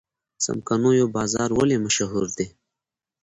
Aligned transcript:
څمکنیو 0.43 1.07
بازار 1.15 1.49
ولې 1.53 1.77
مشهور 1.85 2.25
دی؟ 2.37 2.47